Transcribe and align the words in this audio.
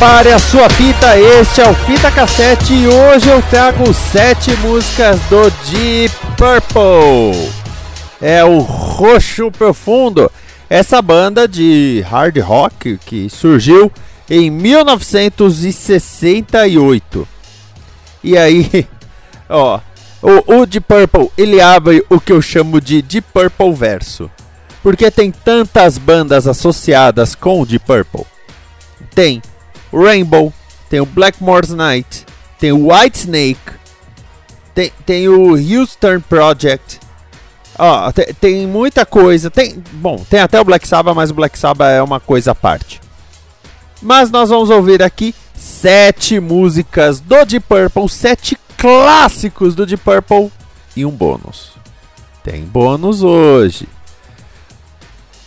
Prepare 0.00 0.32
a 0.32 0.38
sua 0.38 0.70
fita, 0.70 1.18
este 1.18 1.60
é 1.60 1.68
o 1.68 1.74
Fita 1.74 2.10
Cassete 2.10 2.72
e 2.72 2.88
hoje 2.88 3.28
eu 3.28 3.42
trago 3.42 3.92
sete 3.92 4.56
músicas 4.56 5.20
do 5.28 5.50
Deep 5.68 6.16
Purple. 6.38 7.50
É 8.18 8.42
o 8.42 8.60
Roxo 8.60 9.50
Profundo, 9.50 10.32
essa 10.70 11.02
banda 11.02 11.46
de 11.46 12.02
hard 12.08 12.38
rock 12.38 12.98
que 13.04 13.28
surgiu 13.28 13.92
em 14.30 14.48
1968. 14.48 17.28
E 18.24 18.38
aí, 18.38 18.88
ó, 19.50 19.80
o, 20.22 20.60
o 20.60 20.64
Deep 20.64 20.86
Purple 20.88 21.30
ele 21.36 21.60
abre 21.60 22.02
o 22.08 22.18
que 22.18 22.32
eu 22.32 22.40
chamo 22.40 22.80
de 22.80 23.02
Deep 23.02 23.28
Purple 23.34 23.74
verso. 23.74 24.30
Porque 24.82 25.10
tem 25.10 25.30
tantas 25.30 25.98
bandas 25.98 26.48
associadas 26.48 27.34
com 27.34 27.60
o 27.60 27.66
Deep 27.66 27.84
Purple. 27.84 28.24
Tem 29.14 29.42
Rainbow, 29.92 30.52
tem 30.88 31.00
o 31.00 31.06
Blackmore's 31.06 31.70
Night, 31.70 32.26
tem 32.58 32.72
o 32.72 32.92
White 32.92 33.18
Snake, 33.18 33.80
tem, 34.74 34.92
tem 35.04 35.28
o 35.28 35.54
Houston 35.54 36.20
Project. 36.20 37.00
Ó, 37.78 38.12
tem, 38.12 38.34
tem, 38.34 38.66
muita 38.66 39.06
coisa. 39.06 39.50
Tem, 39.50 39.82
bom, 39.92 40.16
tem 40.28 40.40
até 40.40 40.60
o 40.60 40.64
Black 40.64 40.86
Sabbath, 40.86 41.14
mas 41.14 41.30
o 41.30 41.34
Black 41.34 41.58
Sabbath 41.58 41.88
é 41.90 42.02
uma 42.02 42.20
coisa 42.20 42.52
à 42.52 42.54
parte. 42.54 43.00
Mas 44.02 44.30
nós 44.30 44.50
vamos 44.50 44.70
ouvir 44.70 45.02
aqui 45.02 45.34
sete 45.54 46.40
músicas 46.40 47.20
do 47.20 47.44
Deep 47.44 47.66
Purple, 47.66 48.08
sete 48.08 48.58
clássicos 48.76 49.74
do 49.74 49.84
Deep 49.84 50.02
Purple 50.02 50.50
e 50.96 51.04
um 51.04 51.10
bônus. 51.10 51.72
Tem 52.42 52.62
bônus 52.62 53.22
hoje. 53.22 53.86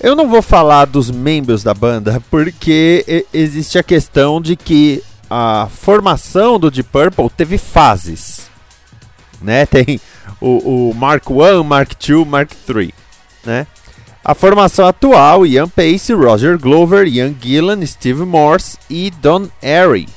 Eu 0.03 0.17
não 0.17 0.27
vou 0.27 0.41
falar 0.41 0.83
dos 0.83 1.09
membros 1.09 1.63
da 1.63 1.73
banda 1.73 2.21
porque 2.29 3.25
existe 3.33 3.77
a 3.77 3.83
questão 3.83 4.41
de 4.41 4.57
que 4.57 5.01
a 5.29 5.69
formação 5.71 6.59
do 6.59 6.69
Deep 6.69 6.89
Purple 6.89 7.29
teve 7.29 7.57
fases. 7.57 8.51
Né? 9.41 9.65
Tem 9.65 10.01
o, 10.41 10.89
o 10.89 10.93
Mark 10.93 11.23
I, 11.29 11.63
Mark 11.63 11.93
II, 12.05 12.25
Mark 12.25 12.51
III. 12.67 12.93
Né? 13.45 13.65
A 14.25 14.35
formação 14.35 14.85
atual, 14.85 15.45
Ian 15.45 15.69
Pace, 15.69 16.11
Roger 16.11 16.59
Glover, 16.59 17.07
Ian 17.07 17.33
Gillan, 17.41 17.85
Steve 17.85 18.25
Morse 18.25 18.77
e 18.89 19.09
Don 19.09 19.47
Airy. 19.61 20.09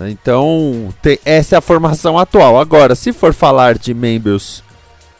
Então, 0.00 0.88
tem, 1.02 1.18
essa 1.22 1.56
é 1.56 1.58
a 1.58 1.60
formação 1.60 2.18
atual. 2.18 2.58
Agora, 2.58 2.94
se 2.94 3.12
for 3.12 3.34
falar 3.34 3.76
de 3.76 3.92
membros 3.92 4.64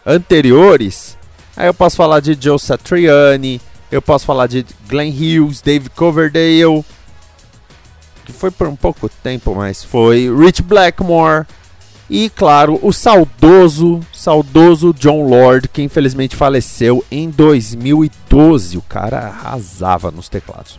anteriores, 0.07 1.18
Aí 1.59 1.67
eu 1.67 1.75
posso 1.75 1.97
falar 1.97 2.21
de 2.21 2.39
Joe 2.41 2.57
Satriani, 2.57 3.61
eu 3.91 4.01
posso 4.01 4.25
falar 4.25 4.47
de 4.47 4.65
Glenn 4.89 5.11
Hughes, 5.11 5.61
Dave 5.61 5.91
Coverdale, 5.91 6.85
que 8.25 8.31
foi 8.33 8.53
por 8.53 8.69
um 8.69 8.77
pouco 8.77 9.09
tempo, 9.09 9.53
mas 9.57 9.83
foi 9.83 10.33
Rich 10.33 10.63
Blackmore 10.63 11.47
e 12.09 12.31
claro, 12.31 12.79
o 12.81 12.93
saudoso, 12.93 13.99
saudoso 14.13 14.95
John 14.95 15.29
Lord, 15.29 15.67
que 15.67 15.83
infelizmente 15.83 16.37
faleceu 16.37 17.05
em 17.11 17.29
2012. 17.29 18.79
O 18.79 18.83
cara 18.83 19.19
arrasava 19.19 20.13
nos 20.13 20.29
teclados. 20.29 20.79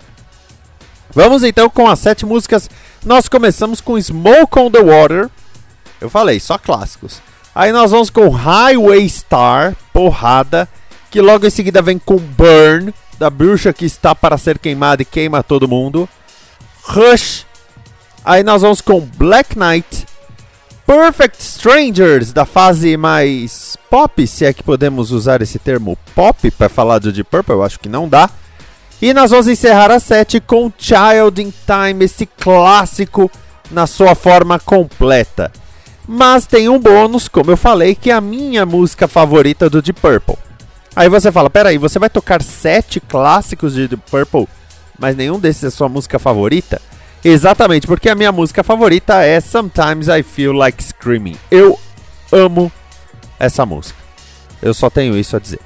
Vamos 1.14 1.44
então 1.44 1.70
com 1.70 1.90
as 1.90 2.00
sete 2.00 2.26
músicas. 2.26 2.70
Nós 3.06 3.28
começamos 3.28 3.82
com 3.82 4.00
Smoke 4.00 4.58
on 4.58 4.72
the 4.72 4.82
Water. 4.82 5.30
Eu 6.00 6.10
falei, 6.10 6.40
só 6.40 6.58
clássicos. 6.58 7.22
Aí 7.54 7.72
nós 7.72 7.92
vamos 7.92 8.10
com 8.10 8.30
Highway 8.30 9.10
Star, 9.10 9.76
porrada, 9.92 10.68
que 11.10 11.22
logo 11.22 11.46
em 11.46 11.50
seguida 11.50 11.82
vem 11.82 11.98
com 11.98 12.18
Burn, 12.18 12.94
da 13.18 13.30
bruxa 13.30 13.74
que 13.74 13.86
está 13.86 14.14
para 14.16 14.38
ser 14.38 14.60
queimada 14.60 15.02
e 15.02 15.06
queima 15.06 15.44
todo 15.44 15.68
mundo. 15.68 16.08
Rush. 16.84 17.46
Aí 18.24 18.44
nós 18.44 18.62
vamos 18.62 18.82
com 18.82 19.02
Black 19.02 19.58
Knight. 19.58 20.06
Perfect 20.86 21.40
Strangers, 21.40 22.34
da 22.34 22.46
fase 22.46 22.98
mais 22.98 23.78
pop, 23.92 24.26
se 24.26 24.44
é 24.44 24.52
que 24.52 24.64
podemos 24.64 25.12
usar 25.12 25.40
esse 25.40 25.60
termo 25.60 25.96
pop 26.16 26.50
para 26.50 26.68
falar 26.68 26.98
do 26.98 27.12
Deep 27.12 27.30
Purple, 27.30 27.54
eu 27.54 27.64
acho 27.64 27.80
que 27.80 27.88
não 27.88 28.10
dá. 28.10 28.28
E 29.00 29.14
nós 29.14 29.30
vamos 29.30 29.48
encerrar 29.48 29.92
a 29.92 30.00
set 30.00 30.42
com 30.42 30.72
Child 30.76 31.44
in 31.44 31.54
Time, 31.66 32.06
esse 32.06 32.26
clássico 32.26 33.30
na 33.70 33.86
sua 33.86 34.16
forma 34.16 34.60
completa. 34.60 35.52
Mas 36.12 36.48
tem 36.48 36.68
um 36.68 36.80
bônus, 36.80 37.28
como 37.28 37.52
eu 37.52 37.56
falei, 37.56 37.94
que 37.94 38.10
é 38.10 38.16
a 38.16 38.20
minha 38.20 38.66
música 38.66 39.08
favorita 39.08 39.70
do 39.70 39.80
Deep 39.80 40.02
Purple. 40.02 40.38
Aí 40.96 41.08
você 41.08 41.32
fala, 41.32 41.52
peraí, 41.52 41.78
você 41.78 42.00
vai 42.00 42.10
tocar 42.10 42.42
sete 42.42 43.00
clássicos 43.00 43.76
de 43.76 43.88
Deep 43.88 44.02
Purple, 44.10 44.48
mas 44.98 45.16
nenhum 45.16 45.40
desses 45.40 45.66
é 45.66 45.70
sua 45.70 45.88
música 45.88 46.18
favorita? 46.18 46.82
Exatamente, 47.24 47.86
porque 47.86 48.10
a 48.10 48.16
minha 48.16 48.32
música 48.32 48.64
favorita 48.64 49.22
é 49.24 49.40
Sometimes 49.40 50.08
I 50.08 50.24
Feel 50.24 50.54
Like 50.54 50.84
Screaming. 50.84 51.38
Eu 51.52 51.80
amo 52.32 52.72
essa 53.40 53.64
música. 53.64 54.00
Eu 54.64 54.74
só 54.74 54.90
tenho 54.90 55.16
isso 55.16 55.36
a 55.36 55.40
dizer. 55.40 55.60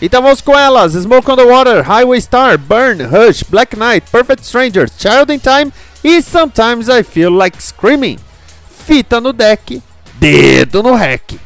Então 0.00 0.22
vamos 0.22 0.40
com 0.40 0.56
elas: 0.56 0.92
Smoke 0.92 1.28
on 1.28 1.34
the 1.34 1.44
Water, 1.44 1.82
Highway 1.82 2.20
Star, 2.20 2.56
Burn, 2.56 3.02
Hush, 3.02 3.42
Black 3.42 3.74
Knight, 3.74 4.08
Perfect 4.12 4.44
Strangers, 4.44 4.92
Child 4.96 5.32
in 5.32 5.40
Time 5.40 5.72
e 6.04 6.22
Sometimes 6.22 6.86
I 6.86 7.02
Feel 7.02 7.32
Like 7.32 7.60
Screaming 7.60 8.20
fita 8.86 9.20
no 9.20 9.32
deck, 9.32 9.80
dedo 10.18 10.80
no 10.82 10.96
rec. 10.96 11.45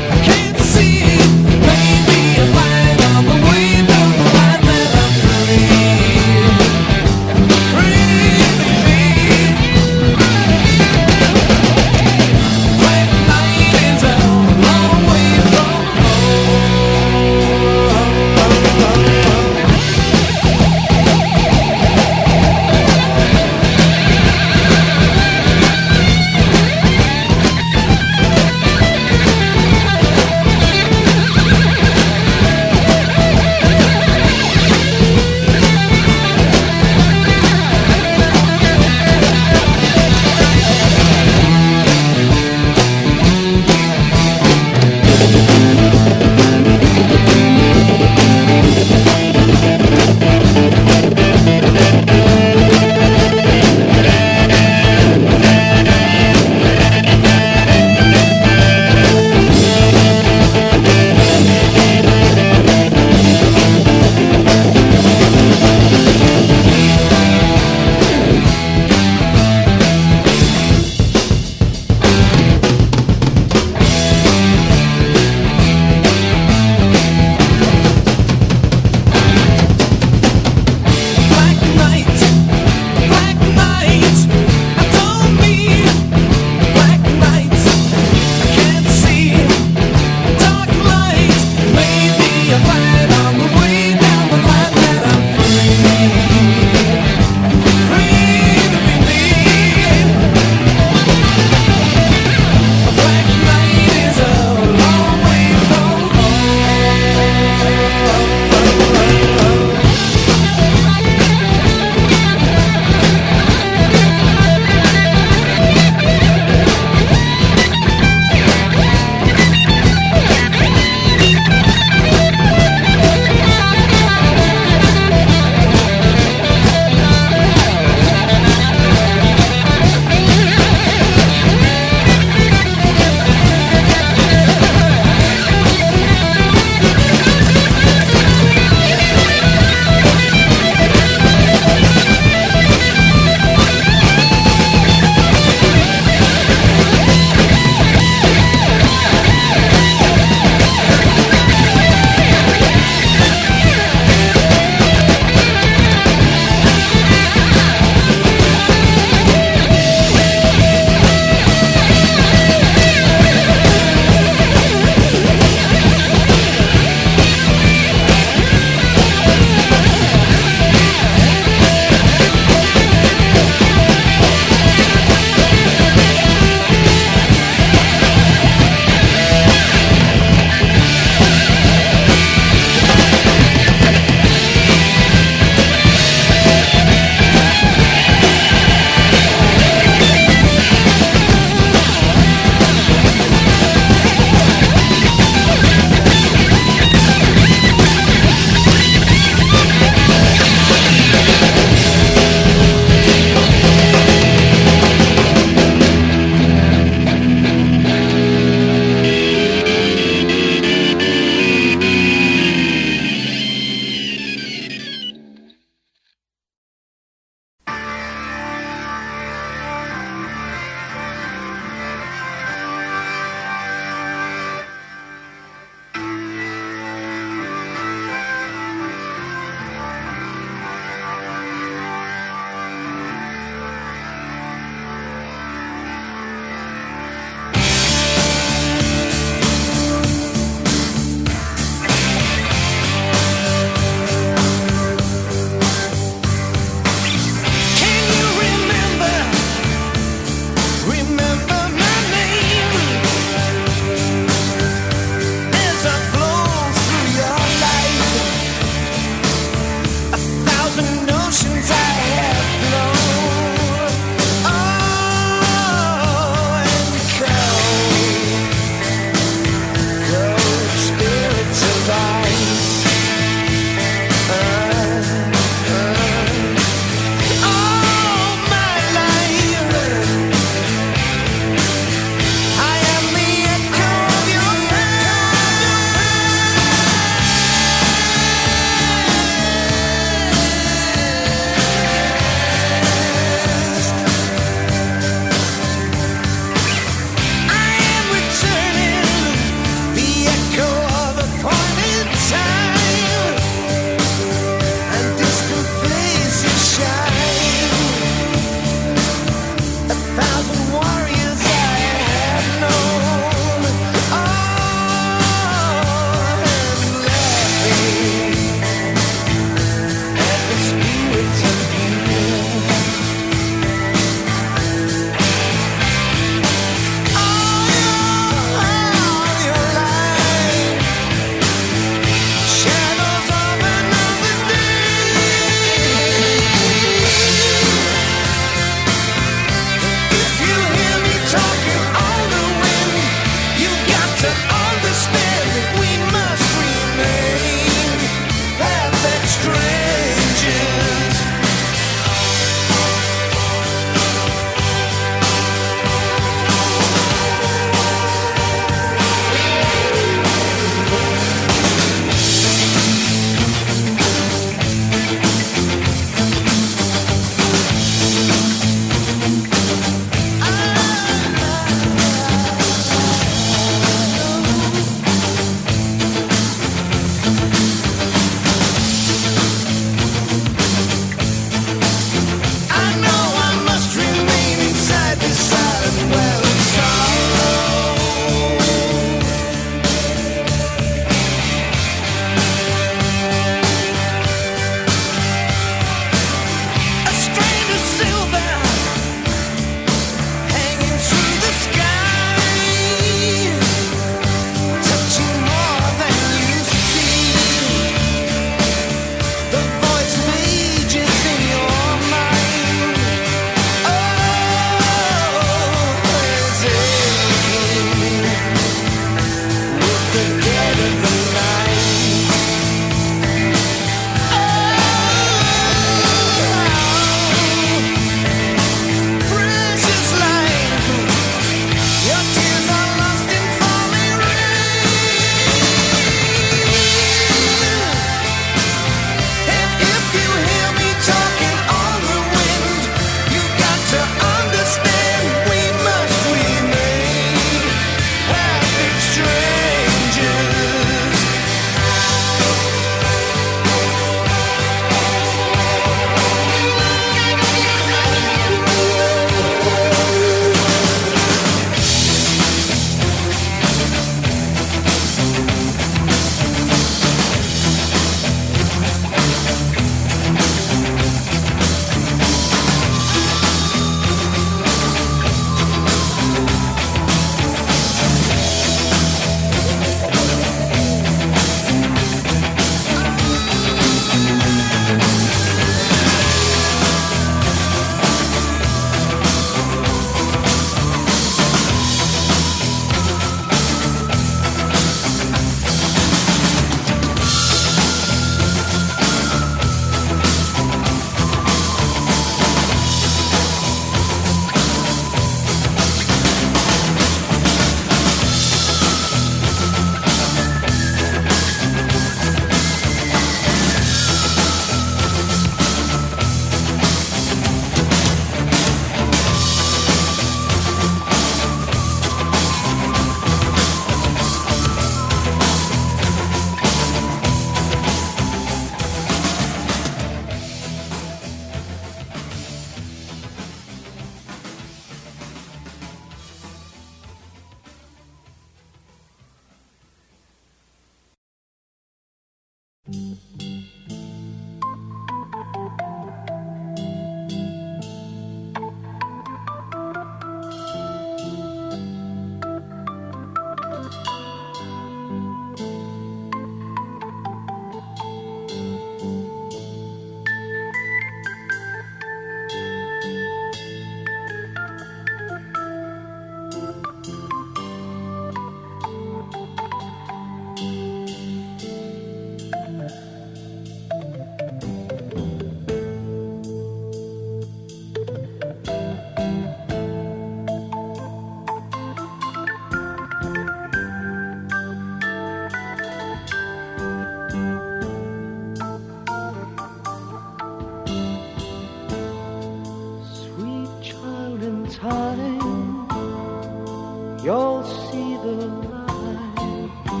you'll 597.22 597.62
see 597.64 598.16
the 598.16 598.32
line, 598.70 599.70
the 599.84 600.00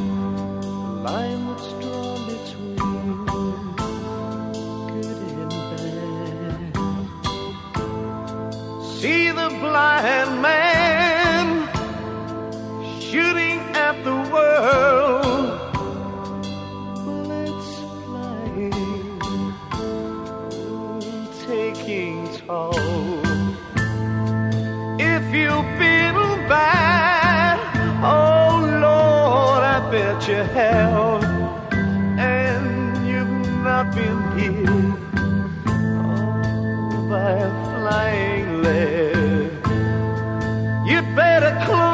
line 1.04 1.46
that's 1.48 1.89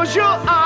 Close 0.07 0.15
your 0.15 0.25
eyes. 0.25 0.66